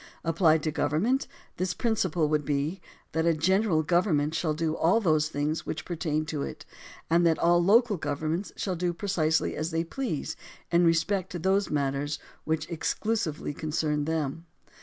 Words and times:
Applied 0.23 0.63
to 0.63 0.71
government, 0.71 1.27
this 1.57 1.75
principle 1.75 2.27
would 2.27 2.43
be, 2.43 2.81
that 3.11 3.27
a 3.27 3.35
general 3.35 3.83
government 3.83 4.33
shall 4.33 4.55
do 4.55 4.75
all 4.75 4.99
those 4.99 5.29
things 5.29 5.63
which 5.63 5.85
per 5.85 5.95
tain 5.95 6.25
to 6.25 6.41
it, 6.41 6.65
and 7.07 7.27
all 7.37 7.61
the 7.61 7.67
local 7.67 7.97
governments 7.97 8.51
shall 8.55 8.75
do 8.75 8.93
precisely 8.93 9.55
as 9.55 9.69
they 9.69 9.83
please 9.83 10.35
in 10.71 10.85
respect 10.85 11.29
to 11.33 11.37
those 11.37 11.69
matters 11.69 12.17
which 12.45 12.67
exclusively 12.67 13.53
con 13.53 13.69
cern 13.69 14.07
them. 14.07 14.47